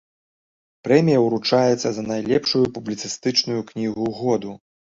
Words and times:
Прэмія 0.87 1.19
ўручаецца 1.25 1.89
за 1.97 2.03
найлепшую 2.09 2.65
публіцыстычную 2.79 3.61
кнігу 3.69 4.11
году. 4.25 4.51